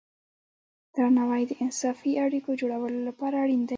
درناوی 0.95 1.43
د 1.47 1.51
انصافی 1.63 2.11
اړیکو 2.25 2.57
جوړولو 2.61 2.99
لپاره 3.07 3.35
اړین 3.43 3.61
دی. 3.63 3.69